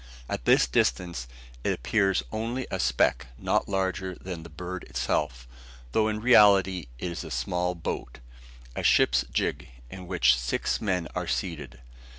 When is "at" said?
0.27-0.45